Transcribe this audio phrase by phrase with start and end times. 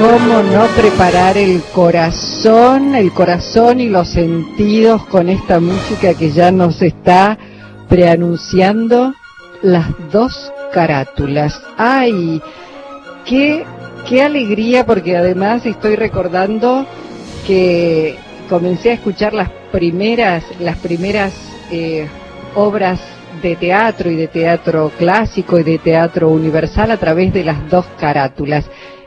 [0.00, 6.50] cómo no preparar el corazón, el corazón y los sentidos con esta música que ya
[6.50, 7.38] nos está
[7.88, 9.14] preanunciando
[9.62, 11.62] las dos carátulas.
[11.76, 12.42] ¡Ay!
[13.24, 13.64] ¡Qué,
[14.08, 14.84] qué alegría!
[14.84, 16.86] Porque además estoy recordando
[17.46, 18.16] que
[18.48, 21.32] comencé a escuchar las primeras, las primeras
[21.70, 22.08] eh,
[22.54, 23.00] obras
[23.42, 27.86] de teatro y de teatro clásico y de teatro universal a través de las dos
[27.98, 28.64] carátulas.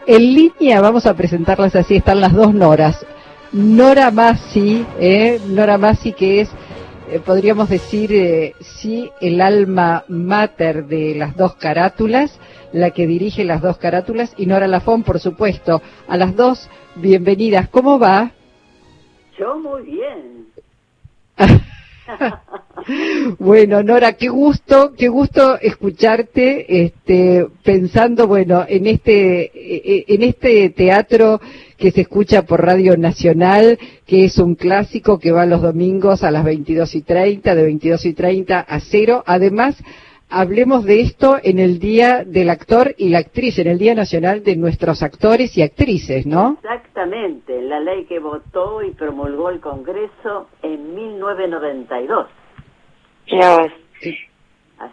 [0.09, 3.05] En línea vamos a presentarlas así, están las dos Noras.
[3.51, 6.49] Nora Massi, eh, Nora Massi que es,
[7.09, 12.39] eh, podríamos decir, eh, sí, el alma mater de las dos carátulas,
[12.71, 15.81] la que dirige las dos carátulas, y Nora Lafón, por supuesto.
[16.07, 17.67] A las dos, bienvenidas.
[17.67, 18.31] ¿Cómo va?
[19.37, 20.47] Yo muy bien.
[23.39, 30.23] bueno, Nora, qué gusto, qué gusto escucharte, este, pensando, bueno, en este, e, e, en
[30.23, 31.41] este teatro
[31.77, 36.31] que se escucha por Radio Nacional, que es un clásico que va los domingos a
[36.31, 39.23] las 22 y 30, de 22 y 30 a cero.
[39.25, 39.75] Además,
[40.29, 44.43] hablemos de esto en el Día del Actor y la Actriz, en el Día Nacional
[44.43, 46.57] de nuestros actores y actrices, ¿no?
[46.63, 52.27] Exactamente, la ley que votó y promulgó el Congreso en 1992.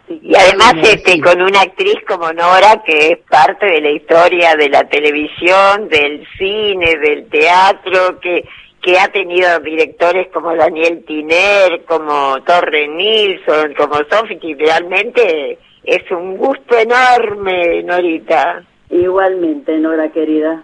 [0.09, 4.69] y además este con una actriz como Nora que es parte de la historia de
[4.69, 8.45] la televisión, del cine, del teatro, que
[8.85, 16.11] que ha tenido directores como Daniel Tiner, como Torre Nilsson, como Sophie, que realmente es
[16.11, 18.63] un gusto enorme, Norita.
[18.91, 20.63] Igualmente, Nora querida,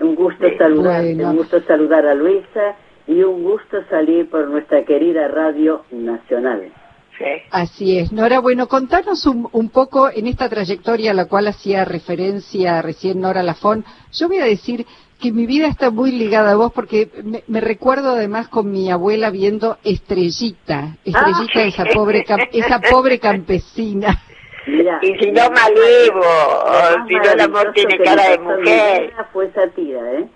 [0.00, 2.76] un gusto saludar, un gusto saludar a Luisa
[3.08, 6.70] y un gusto salir por nuestra querida Radio Nacional.
[7.50, 8.12] Así es.
[8.12, 13.20] Nora, bueno, contanos un, un, poco en esta trayectoria a la cual hacía referencia recién
[13.20, 13.84] Nora Lafón.
[14.12, 14.86] Yo voy a decir
[15.20, 17.08] que mi vida está muy ligada a vos porque
[17.46, 24.22] me, recuerdo además con mi abuela viendo Estrellita, Estrellita, esa pobre esa pobre campesina.
[24.66, 26.22] y si no Malibu,
[27.08, 29.12] si no el amor tiene cara de mujer.
[29.32, 30.28] Fue esa tía, ¿eh?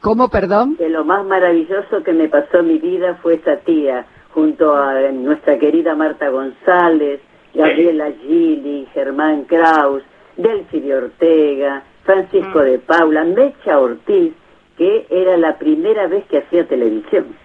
[0.00, 0.76] ¿Cómo, perdón?
[0.76, 4.04] Que lo más maravilloso que me pasó en mi vida fue esa tía,
[4.34, 7.20] junto a nuestra querida Marta González,
[7.54, 10.02] Gabriela Gili, Germán Kraus,
[10.36, 12.64] Delphi Ortega, Francisco mm.
[12.64, 14.32] de Paula, Mecha Ortiz,
[14.76, 17.36] que era la primera vez que hacía televisión.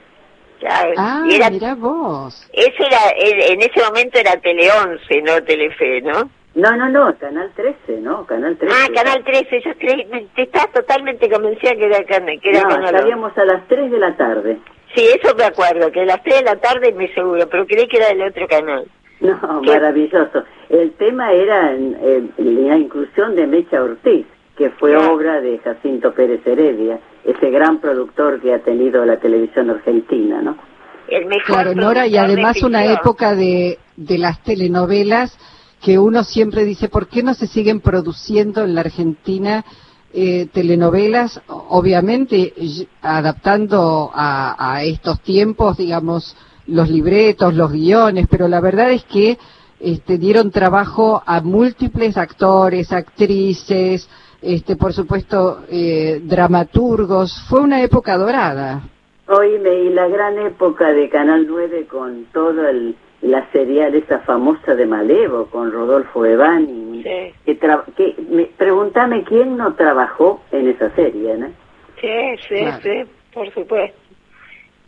[0.97, 2.50] ah, mira vos.
[2.53, 6.30] Ese era, en ese momento era Tele 11, no Telefe, ¿no?
[6.56, 8.25] No, no, no, Canal 13, ¿no?
[8.25, 8.75] Canal 13.
[8.75, 13.38] Ah, Canal 13, yo te estás totalmente convencida que era, que era no, Canal salíamos
[13.38, 14.58] a las 3 de la tarde.
[14.96, 17.88] Sí, eso me acuerdo, que a las 3 de la tarde me seguro, pero creí
[17.88, 18.86] que era del otro canal.
[19.22, 20.44] No, maravilloso.
[20.69, 21.74] El tema era
[22.38, 24.25] la inclusión de Mecha Ortiz
[24.59, 29.70] que fue obra de Jacinto Pérez Heredia, ese gran productor que ha tenido la televisión
[29.70, 30.58] argentina, ¿no?
[31.08, 35.38] El mejor claro, Nora, y además una época de, de las telenovelas
[35.81, 39.64] que uno siempre dice, ¿por qué no se siguen produciendo en la Argentina
[40.14, 41.42] eh, telenovelas?
[41.48, 42.53] Obviamente,
[43.02, 46.36] adaptando a, a estos tiempos, digamos,
[46.68, 49.38] los libretos, los guiones, pero la verdad es que
[49.80, 54.09] este, dieron trabajo a múltiples actores, actrices,
[54.42, 57.46] este, por supuesto, eh, dramaturgos.
[57.50, 58.82] Fue una época dorada.
[59.28, 62.72] Oíme, y la gran época de Canal 9 con toda
[63.22, 67.04] la serial esa famosa de Malevo, con Rodolfo Evani.
[67.04, 67.34] Sí.
[67.46, 67.58] Que,
[67.96, 71.48] que me, pregúntame quién no trabajó en esa serie, ¿no?
[72.02, 74.00] Sí, sí, sí, por supuesto.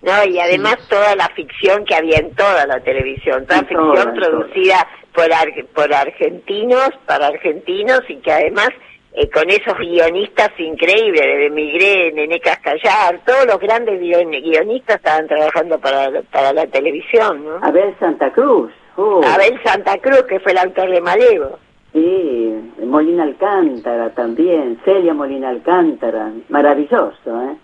[0.01, 4.88] No, y además toda la ficción que había en toda la televisión, toda ficción producida
[5.13, 5.28] por,
[5.75, 8.69] por argentinos, para argentinos y que además
[9.13, 15.79] eh, con esos guionistas increíbles, de Migré, Nené Cascallar, todos los grandes guionistas estaban trabajando
[15.79, 17.59] para, para la televisión, ¿no?
[17.61, 18.72] Abel Santa Cruz.
[18.95, 19.22] Uh.
[19.23, 21.59] Abel Santa Cruz, que fue el autor de Malevo.
[21.91, 22.53] Sí,
[22.85, 27.58] Molina Alcántara también, Celia Molina Alcántara, maravilloso, ¿eh?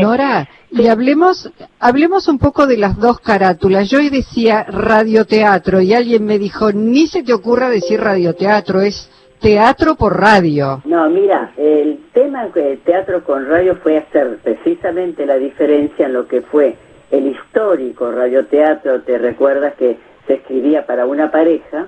[0.00, 1.48] Nora, y hablemos,
[1.78, 3.88] hablemos un poco de las dos carátulas.
[3.88, 9.08] Yo hoy decía radioteatro y alguien me dijo, ni se te ocurra decir radioteatro, es
[9.40, 10.82] teatro por radio.
[10.84, 16.26] No, mira, el tema de teatro con radio fue hacer precisamente la diferencia en lo
[16.26, 16.76] que fue
[17.10, 19.96] el histórico radioteatro, te recuerdas que
[20.26, 21.86] se escribía para una pareja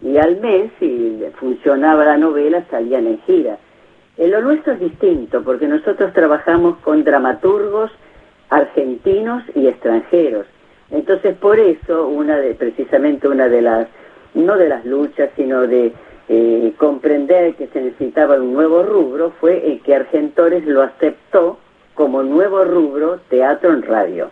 [0.00, 3.58] y al mes, si funcionaba la novela, salían en gira.
[4.16, 7.90] En lo nuestro es distinto porque nosotros trabajamos con dramaturgos
[8.48, 10.46] argentinos y extranjeros.
[10.90, 13.88] Entonces, por eso, una de, precisamente una de las,
[14.34, 15.92] no de las luchas, sino de
[16.32, 21.58] eh, comprender que se necesitaba un nuevo rubro fue que Argentores lo aceptó
[21.94, 24.30] como nuevo rubro teatro en radio,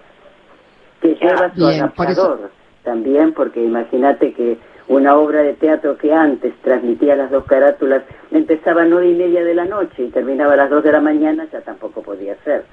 [1.00, 2.50] que lleva su adaptador
[2.84, 8.82] también, porque imagínate que una obra de teatro que antes transmitía las dos carátulas empezaba
[8.82, 11.48] a nueve y media de la noche y terminaba a las dos de la mañana,
[11.52, 12.64] ya tampoco podía ser.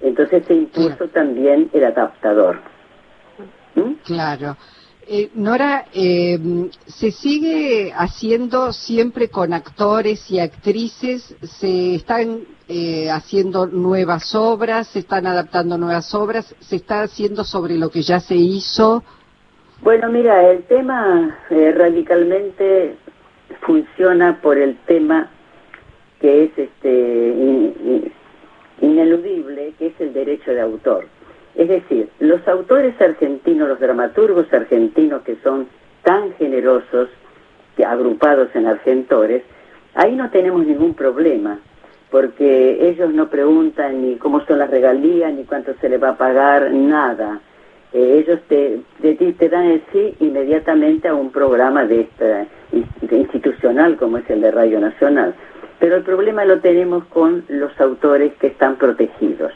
[0.00, 2.58] Entonces se impuso también el adaptador.
[3.76, 3.92] ¿Mm?
[4.04, 4.56] Claro.
[5.06, 6.38] Eh, Nora, eh,
[6.86, 11.36] ¿se sigue haciendo siempre con actores y actrices?
[11.42, 14.88] ¿Se están eh, haciendo nuevas obras?
[14.88, 16.54] ¿Se están adaptando nuevas obras?
[16.60, 19.02] ¿Se está haciendo sobre lo que ya se hizo?
[19.82, 22.96] Bueno, mira, el tema radicalmente
[23.60, 25.28] funciona por el tema
[26.20, 27.74] que es este
[28.80, 31.06] ineludible, que es el derecho de autor.
[31.54, 35.68] Es decir, los autores argentinos, los dramaturgos argentinos que son
[36.02, 37.08] tan generosos,
[37.86, 39.42] agrupados en Argentores,
[39.94, 41.58] ahí no tenemos ningún problema,
[42.10, 46.16] porque ellos no preguntan ni cómo son las regalías, ni cuánto se les va a
[46.16, 47.40] pagar, nada.
[47.92, 52.08] Eh, ellos te, te dan el sí inmediatamente a un programa de
[53.10, 55.34] institucional como es el de Radio Nacional.
[55.78, 59.52] Pero el problema lo tenemos con los autores que están protegidos.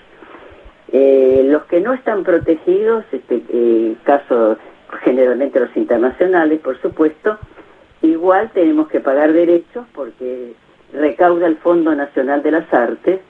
[0.91, 4.57] Eh, los que no están protegidos, este eh, caso
[5.03, 7.39] generalmente los internacionales, por supuesto,
[8.01, 10.55] igual tenemos que pagar derechos porque
[10.95, 13.21] recauda el Fondo Nacional de las Artes,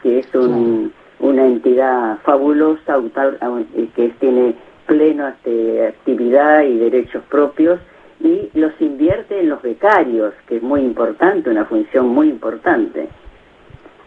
[0.00, 2.98] que es una entidad fabulosa,
[3.74, 4.54] eh, que tiene
[4.86, 7.80] plena este, actividad y derechos propios,
[8.20, 13.08] y los invierte en los becarios, que es muy importante, una función muy importante.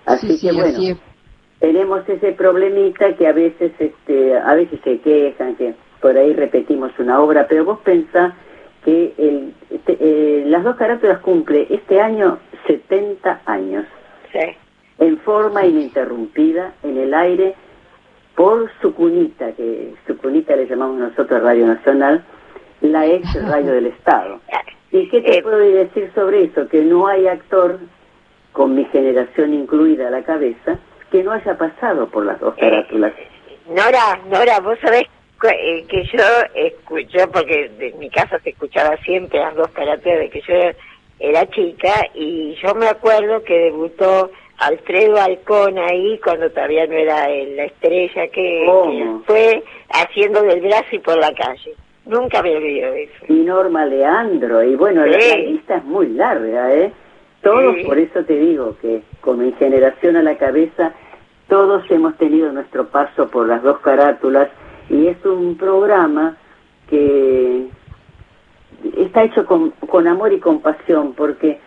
[0.06, 0.98] Así que bueno
[1.62, 6.92] tenemos ese problemita que a veces este a veces se quejan que por ahí repetimos
[6.98, 8.34] una obra pero vos pensás
[8.84, 13.86] que el, este, eh, las dos carátulas cumple este año 70 años
[14.34, 14.40] sí.
[14.98, 17.54] en forma ininterrumpida en el aire
[18.36, 22.24] por su cunita que su cunita le llamamos nosotros Radio Nacional
[22.82, 24.40] la ex radio del Estado
[24.92, 27.78] y qué te eh, puedo decir sobre eso que no hay actor
[28.52, 30.80] con mi generación incluida a la cabeza
[31.12, 33.14] que no haya pasado por las dos carátulas.
[33.68, 35.04] Nora, Nora, vos sabés
[35.44, 36.24] eh, que yo
[36.56, 40.54] escucho, porque en mi casa se escuchaba siempre las dos carátulas de que yo
[41.20, 47.28] era chica, y yo me acuerdo que debutó Alfredo Alcón ahí cuando todavía no era
[47.28, 51.76] la estrella que, fue haciendo del brazo y por la calle.
[52.06, 53.26] Nunca me olvido de eso.
[53.28, 56.92] Y Norma Leandro, y bueno, la, lista es muy larga, ¿eh?
[57.42, 60.94] Todos, por eso te digo que con mi generación a la cabeza,
[61.48, 64.50] todos hemos tenido nuestro paso por las dos carátulas
[64.90, 66.38] y es un programa
[66.88, 67.68] que
[68.98, 71.60] está hecho con, con amor y compasión porque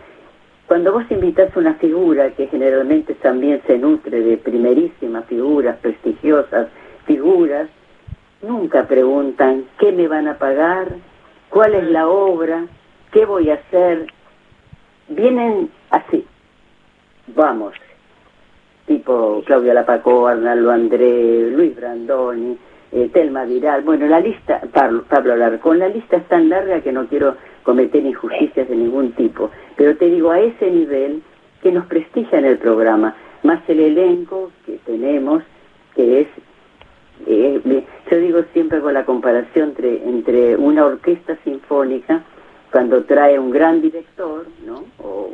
[0.66, 6.68] cuando vos invitas a una figura que generalmente también se nutre de primerísimas figuras, prestigiosas
[7.04, 7.68] figuras,
[8.42, 10.88] nunca preguntan qué me van a pagar,
[11.50, 12.64] cuál es la obra,
[13.12, 14.06] qué voy a hacer,
[15.08, 16.24] vienen así,
[17.28, 17.74] vamos,
[18.86, 22.56] tipo Claudia Lapacó, Arnaldo André, Luis Brandoni,
[22.92, 26.92] eh, Telma Viral, bueno, la lista, Pablo, Pablo Larcón, la lista es tan larga que
[26.92, 31.22] no quiero cometer injusticias de ningún tipo, pero te digo, a ese nivel
[31.62, 35.42] que nos prestigia en el programa, más el elenco que tenemos,
[35.94, 36.28] que es,
[37.26, 42.22] eh, yo digo siempre con la comparación entre, entre una orquesta sinfónica,
[42.74, 44.84] cuando trae un gran director, ¿no?
[44.98, 45.30] O,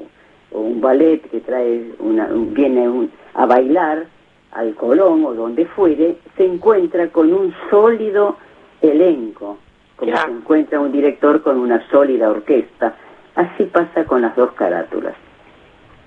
[0.50, 4.04] un ballet que trae una, viene a bailar
[4.52, 8.36] al Colón o donde fuere, se encuentra con un sólido
[8.82, 9.56] elenco,
[9.96, 12.94] como se encuentra un director con una sólida orquesta.
[13.36, 15.14] Así pasa con las dos carátulas.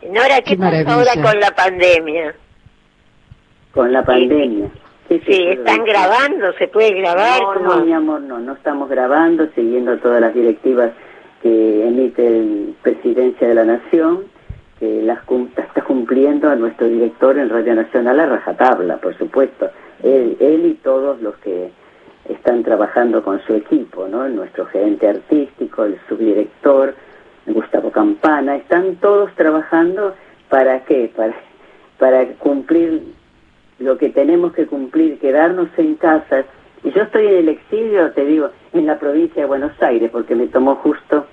[0.08, 2.36] Nora, ¿qué, pasa ahora con la pandemia?
[3.74, 4.70] Con la pandemia.
[5.08, 7.42] Sí, están grabando, se puede grabar.
[7.42, 10.92] No, no, mi amor, no, no estamos grabando, siguiendo todas las directivas
[11.44, 14.24] que emite el Presidencia de la Nación,
[14.80, 15.20] que las
[15.58, 19.70] está cumpliendo a nuestro director en Radio Nacional a rajatabla, por supuesto,
[20.02, 21.70] él, él y todos los que
[22.30, 24.28] están trabajando con su equipo, ¿no?
[24.30, 26.96] Nuestro gerente artístico, el subdirector,
[27.46, 30.14] Gustavo Campana, están todos trabajando
[30.48, 31.12] para qué?
[31.14, 31.36] Para,
[32.00, 33.04] para cumplir
[33.80, 36.46] lo que tenemos que cumplir, quedarnos en casa
[36.86, 40.36] y yo estoy en el exilio, te digo, en la provincia de Buenos Aires, porque
[40.36, 41.26] me tomó justo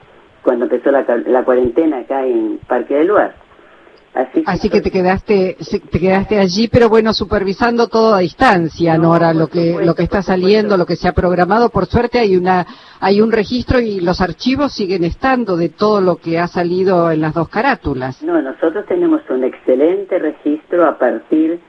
[0.42, 3.34] cuando empezó la, cuarentena acá en Parque del Luar.
[4.12, 5.56] Así, que, te quedaste
[5.88, 10.20] te quedaste allí, pero bueno, supervisando todo a distancia, Nora, lo que lo que está
[10.20, 11.70] saliendo, lo que se ha programado.
[11.70, 12.66] Por suerte hay una
[12.98, 17.20] hay un registro y los archivos siguen estando de todo lo que ha salido en
[17.20, 18.20] las dos carátulas.
[18.20, 21.60] No, nosotros tenemos un excelente registro a partir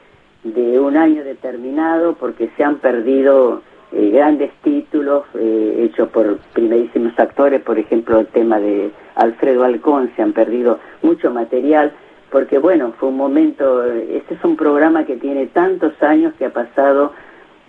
[0.44, 3.62] de un año determinado porque se han perdido
[3.92, 10.12] eh, grandes títulos eh, hechos por primerísimos actores, por ejemplo el tema de Alfredo Alcón,
[10.16, 11.92] se han perdido mucho material
[12.32, 16.54] porque bueno, fue un momento, este es un programa que tiene tantos años que ha
[16.54, 17.12] pasado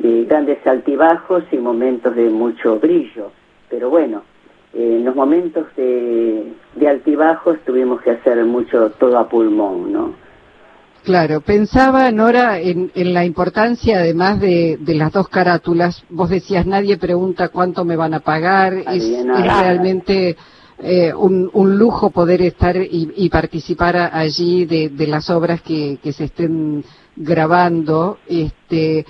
[0.02, 3.33] eh, grandes altibajos y momentos de mucho brillo,
[3.69, 4.23] pero bueno,
[4.73, 10.22] eh, en los momentos de, de altibajos tuvimos que hacer mucho todo a pulmón, ¿no?
[11.04, 16.04] Claro, pensaba, Nora, en, en la importancia, además de, de, las dos carátulas.
[16.09, 18.73] Vos decías, nadie pregunta cuánto me van a pagar.
[18.73, 20.37] Es, es, realmente
[20.78, 25.99] eh, un, un, lujo poder estar y, y participar allí de, de, las obras que,
[26.00, 26.85] que se estén
[27.16, 29.04] grabando, este,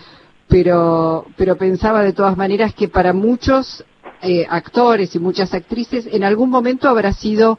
[0.49, 3.84] pero, pero pensaba de todas maneras que para muchos
[4.22, 7.58] eh, actores y muchas actrices en algún momento habrá sido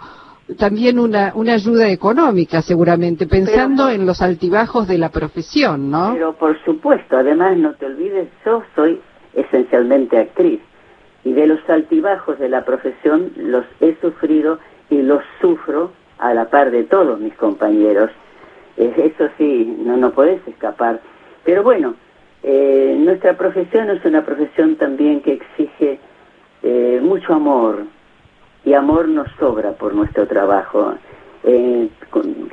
[0.56, 6.12] también una, una ayuda económica, seguramente, pensando en los altibajos de la profesión, ¿no?
[6.14, 9.00] Pero por supuesto, además no te olvides, yo soy
[9.34, 10.60] esencialmente actriz
[11.24, 16.50] y de los altibajos de la profesión los he sufrido y los sufro a la
[16.50, 18.12] par de todos mis compañeros.
[18.78, 21.02] eso sí, no, no podés escapar.
[21.44, 21.96] Pero bueno,
[22.44, 26.00] eh, nuestra profesión es una profesión también que exige
[26.62, 27.86] eh, mucho amor
[28.66, 30.96] y amor nos sobra por nuestro trabajo,
[31.44, 31.90] eh,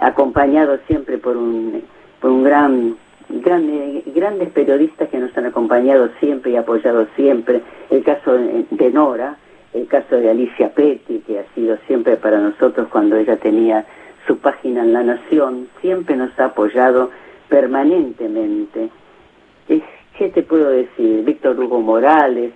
[0.00, 1.82] acompañado siempre por un,
[2.20, 2.96] por un gran
[3.32, 9.36] grandes periodistas que nos han acompañado siempre y apoyado siempre, el caso de Nora,
[9.72, 13.86] el caso de Alicia Petty, que ha sido siempre para nosotros cuando ella tenía
[14.26, 17.10] su página en La Nación, siempre nos ha apoyado
[17.48, 18.90] permanentemente.
[19.66, 21.24] ¿Qué te puedo decir?
[21.24, 22.52] Víctor Hugo Morales,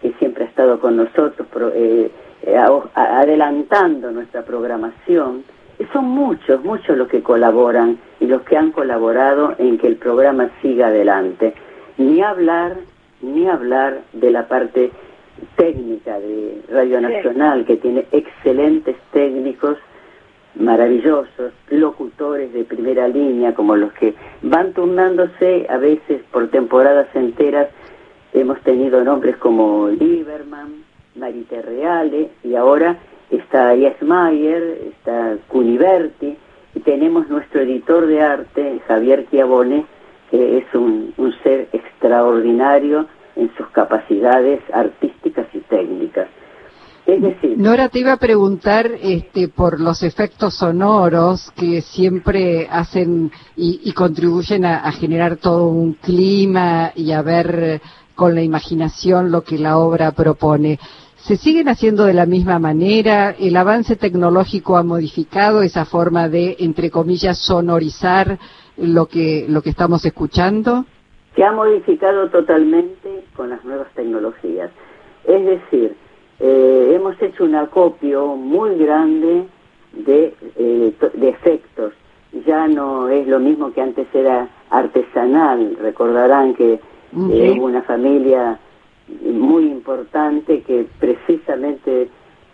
[0.00, 2.10] que siempre ha estado con nosotros eh,
[2.42, 2.58] eh,
[2.94, 5.44] adelantando nuestra programación
[5.92, 10.50] son muchos, muchos los que colaboran y los que han colaborado en que el programa
[10.60, 11.54] siga adelante.
[11.98, 12.76] Ni hablar,
[13.20, 14.90] ni hablar de la parte
[15.56, 19.78] técnica de Radio Nacional, que tiene excelentes técnicos
[20.54, 27.68] maravillosos, locutores de primera línea, como los que van turnándose a veces por temporadas enteras.
[28.34, 30.81] Hemos tenido nombres como Lieberman,
[31.14, 32.98] Marita Reale y ahora
[33.30, 36.36] está Mayer, está Cuniverti,
[36.74, 39.86] y tenemos nuestro editor de arte, Javier Chiavone,
[40.30, 46.28] que es un, ser extraordinario en sus capacidades artísticas y técnicas.
[47.04, 53.32] Es decir, Nora te iba a preguntar este, por los efectos sonoros que siempre hacen
[53.56, 57.82] y, contribuyen a, generar todo un clima y a ver
[58.14, 60.78] con la imaginación lo que la obra propone.
[61.22, 63.36] ¿Se siguen haciendo de la misma manera?
[63.38, 68.40] ¿El avance tecnológico ha modificado esa forma de, entre comillas, sonorizar
[68.76, 70.84] lo que, lo que estamos escuchando?
[71.36, 74.72] Se ha modificado totalmente con las nuevas tecnologías.
[75.24, 75.94] Es decir,
[76.40, 79.46] eh, hemos hecho un acopio muy grande
[79.92, 81.92] de, eh, de efectos.
[82.44, 85.76] Ya no es lo mismo que antes era artesanal.
[85.80, 88.58] Recordarán que eh, hubo una familia
[89.08, 92.08] muy importante que precisamente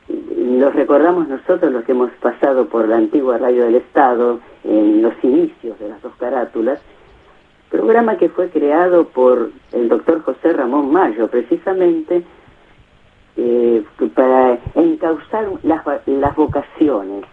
[0.09, 5.13] los recordamos nosotros los que hemos pasado por la antigua radio del Estado en los
[5.23, 6.81] inicios de las dos carátulas,
[7.71, 12.25] programa que fue creado por el doctor José Ramón Mayo precisamente
[13.37, 17.25] eh, para encauzar las, las vocaciones.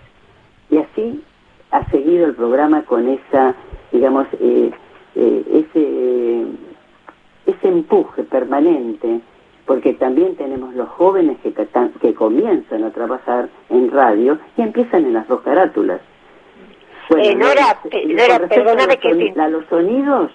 [0.70, 1.24] Y así
[1.72, 3.56] ha seguido el programa con esa
[3.96, 4.72] digamos eh,
[5.16, 6.46] eh, ese
[7.46, 9.22] ese empuje permanente,
[9.66, 11.54] porque también tenemos los jóvenes que,
[12.02, 16.02] que comienzan a trabajar en radio y empiezan en las dos carátulas.
[17.10, 17.46] Bueno,
[18.50, 20.32] perdóname que a los sonidos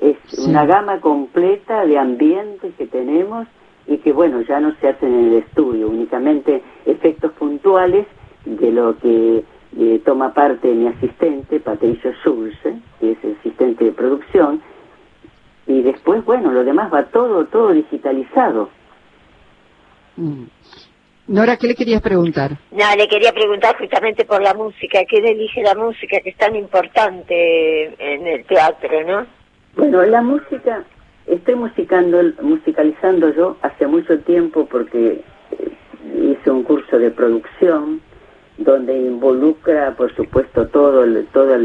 [0.00, 3.46] es una gama completa de ambientes que tenemos
[3.86, 8.06] y que bueno, ya no se hacen en el estudio, únicamente efectos puntuales
[8.44, 9.44] de lo que
[9.78, 14.60] eh, toma parte mi asistente, Patricio Schulze, que es el asistente de producción,
[15.72, 18.68] y después, bueno, lo demás va todo, todo digitalizado.
[20.16, 20.44] Mm.
[21.28, 22.58] Nora, ¿qué le querías preguntar?
[22.72, 25.00] No, le quería preguntar justamente por la música.
[25.08, 29.26] ¿Quién elige la música que es tan importante en el teatro, no?
[29.76, 30.84] Bueno, la música,
[31.26, 35.72] estoy musicando, musicalizando yo hace mucho tiempo porque eh,
[36.20, 38.02] hice un curso de producción
[38.58, 41.58] donde involucra, por supuesto, todo, toda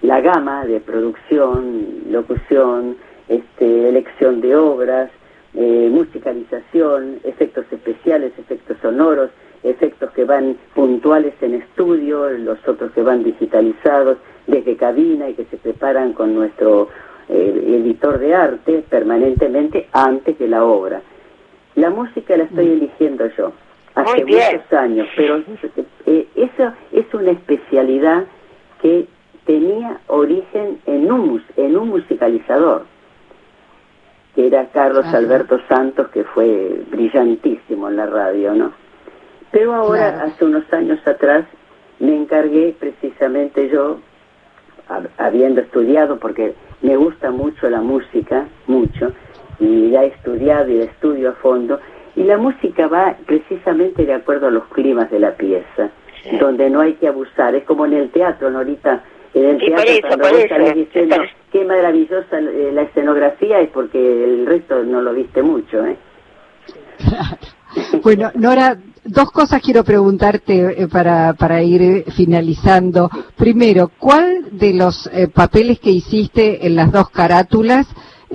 [0.00, 2.96] la gama de producción, locución,
[3.28, 5.10] este, elección de obras,
[5.54, 9.30] eh, musicalización, efectos especiales, efectos sonoros,
[9.62, 15.44] efectos que van puntuales en estudio, los otros que van digitalizados desde cabina y que
[15.44, 16.88] se preparan con nuestro
[17.28, 21.02] eh, editor de arte permanentemente antes de la obra.
[21.74, 22.72] La música la estoy mm.
[22.72, 23.52] eligiendo yo
[23.94, 25.42] hace muchos años, pero
[26.06, 28.24] eh, eso es una especialidad
[28.80, 29.06] que
[29.44, 32.84] tenía origen en un, en un musicalizador
[34.34, 38.72] que era Carlos Alberto Santos, que fue brillantísimo en la radio, ¿no?
[39.50, 41.44] Pero ahora, hace unos años atrás,
[41.98, 43.98] me encargué precisamente yo,
[45.18, 49.12] habiendo estudiado, porque me gusta mucho la música, mucho,
[49.60, 51.78] y ya he estudiado y estudio a fondo,
[52.16, 55.90] y la música va precisamente de acuerdo a los climas de la pieza,
[56.40, 58.58] donde no hay que abusar, es como en el teatro, ¿no?
[58.58, 61.16] Ahorita en el teatro, cuando vos diciendo
[61.52, 65.98] qué maravillosa eh, la escenografía, es porque el resto no lo viste mucho, ¿eh?
[68.02, 73.10] bueno, Nora, dos cosas quiero preguntarte eh, para, para ir eh, finalizando.
[73.36, 77.86] Primero, ¿cuál de los papeles que hiciste en las dos carátulas,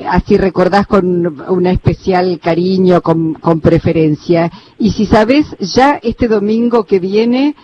[0.08, 4.52] así recordás con un especial cariño, con, con preferencia?
[4.78, 7.56] Y si sabes, ya este domingo que viene,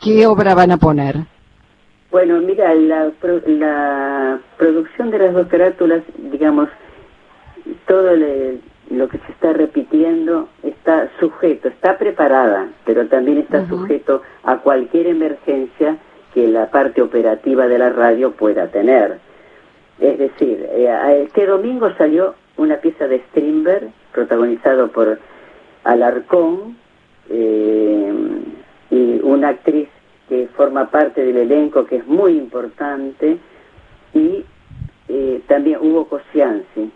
[0.00, 1.31] ¿qué obra van a poner?
[2.12, 3.10] Bueno, mira, la,
[3.46, 6.68] la producción de las dos carátulas, digamos,
[7.86, 8.14] todo
[8.90, 15.06] lo que se está repitiendo está sujeto, está preparada, pero también está sujeto a cualquier
[15.06, 15.96] emergencia
[16.34, 19.18] que la parte operativa de la radio pueda tener.
[19.98, 25.18] Es decir, eh, este domingo salió una pieza de Strindberg, protagonizado por
[25.84, 26.76] Alarcón,
[27.30, 28.12] eh,
[28.90, 29.88] y una actriz
[30.28, 33.38] que forma parte del elenco, que es muy importante,
[34.14, 34.44] y
[35.08, 36.90] eh, también Hugo Cosianzi.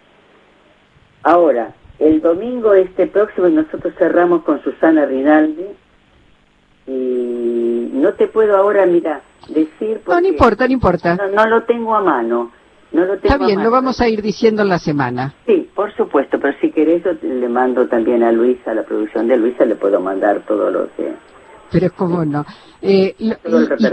[1.22, 5.66] Ahora, el domingo este próximo nosotros cerramos con Susana Rinaldi
[6.86, 10.00] y no te puedo ahora, mira, decir...
[10.06, 11.18] no, no importa, no importa.
[11.34, 12.52] No, lo tengo a mano.
[12.92, 15.34] No lo tengo Está bien, lo vamos a ir diciendo en la semana.
[15.44, 19.26] Sí, por supuesto, pero si querés yo le mando también a Luisa, a la producción
[19.26, 21.12] de Luisa, le puedo mandar todo lo que
[21.70, 22.44] pero cómo no.
[22.82, 23.32] Eh, y,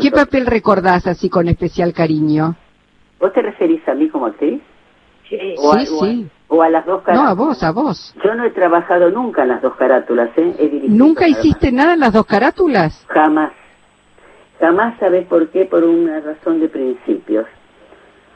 [0.02, 2.56] qué papel recordás así con especial cariño?
[3.20, 4.62] ¿Vos te referís a mí como actriz?
[5.30, 6.28] Sí, o a, sí.
[6.48, 7.36] O a, las dos carátulas.
[7.36, 8.16] No, a vos, a vos.
[8.24, 10.84] Yo no he trabajado nunca en las dos carátulas, ¿eh?
[10.90, 13.06] ¿Nunca hiciste nada en las dos carátulas?
[13.08, 13.54] Jamás.
[14.60, 15.66] Jamás, ¿sabes por qué?
[15.66, 17.48] Por una razón de principios.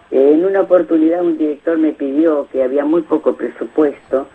[0.10, 4.28] en una oportunidad un director me pidió que había muy poco presupuesto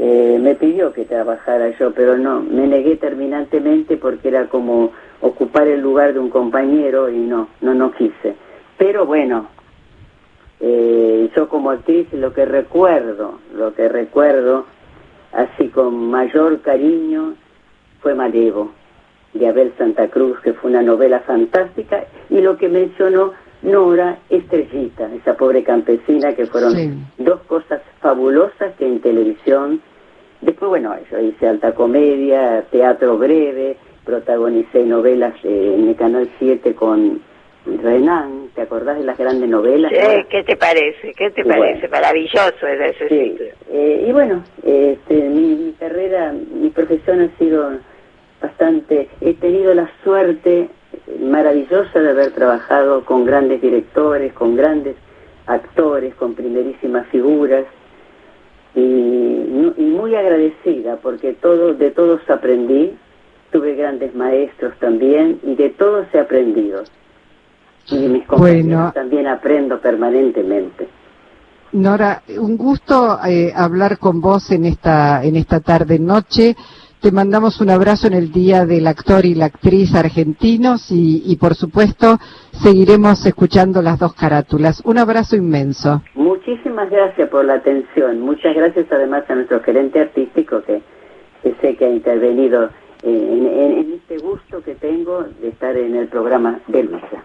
[0.00, 5.66] eh, me pidió que trabajara yo, pero no, me negué terminantemente porque era como ocupar
[5.66, 8.36] el lugar de un compañero y no, no, no quise.
[8.76, 9.48] Pero bueno,
[10.60, 14.66] eh, yo como actriz lo que recuerdo, lo que recuerdo,
[15.32, 17.34] así con mayor cariño,
[18.00, 18.70] fue Malevo,
[19.34, 23.32] de Abel Santa Cruz, que fue una novela fantástica, y lo que mencionó
[23.62, 29.82] Nora Estrellita, esa pobre campesina, que fueron dos cosas fabulosas que en televisión
[30.40, 37.20] Después, bueno, yo hice alta comedia, teatro breve, protagonicé novelas en el Canal 7 con
[37.66, 39.92] Renan, ¿te acordás de las grandes novelas?
[39.92, 41.12] Sí, ¿qué te parece?
[41.12, 41.88] ¿Qué te parece?
[41.88, 43.38] Maravilloso es ese sí.
[43.70, 47.70] Eh, y bueno, este, mi, carrera, mi profesión ha sido
[48.40, 49.08] bastante...
[49.20, 50.68] He tenido la suerte
[51.20, 54.96] maravillosa de haber trabajado con grandes directores, con grandes
[55.46, 57.64] actores, con primerísimas figuras,
[58.74, 58.80] y,
[59.78, 62.96] muy agradecida porque todo, de todos aprendí,
[63.50, 66.84] tuve grandes maestros también y de todos he aprendido.
[67.90, 70.88] Y mis compañeros también aprendo permanentemente.
[71.72, 76.56] Nora, un gusto eh, hablar con vos en esta, en esta tarde noche.
[77.00, 81.36] Te mandamos un abrazo en el Día del Actor y la Actriz Argentinos y, y
[81.36, 82.18] por supuesto
[82.62, 84.82] seguiremos escuchando las dos carátulas.
[84.84, 86.02] Un abrazo inmenso.
[86.14, 88.20] Muchísimas gracias por la atención.
[88.20, 90.82] Muchas gracias además a nuestro gerente artístico que,
[91.60, 92.70] sé que ha intervenido
[93.02, 97.22] en, este gusto que tengo de estar en el programa de Luisa.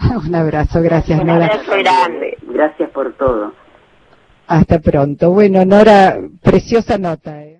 [0.26, 1.34] Un abrazo, gracias Nora.
[1.34, 2.38] Un abrazo grande.
[2.42, 3.52] Gracias por todo.
[4.46, 5.30] Hasta pronto.
[5.30, 7.42] Bueno, Nora, preciosa nota.
[7.42, 7.58] ¿eh?